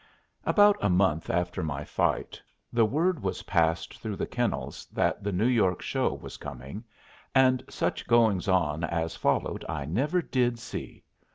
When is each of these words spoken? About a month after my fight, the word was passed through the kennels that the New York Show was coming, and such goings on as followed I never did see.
About 0.47 0.77
a 0.81 0.89
month 0.89 1.29
after 1.29 1.61
my 1.61 1.83
fight, 1.83 2.41
the 2.73 2.85
word 2.87 3.21
was 3.21 3.43
passed 3.43 3.99
through 3.99 4.15
the 4.15 4.25
kennels 4.25 4.87
that 4.91 5.23
the 5.23 5.31
New 5.31 5.45
York 5.45 5.83
Show 5.83 6.11
was 6.15 6.37
coming, 6.37 6.83
and 7.35 7.63
such 7.69 8.07
goings 8.07 8.47
on 8.47 8.83
as 8.83 9.15
followed 9.15 9.63
I 9.69 9.85
never 9.85 10.19
did 10.23 10.57
see. 10.57 11.03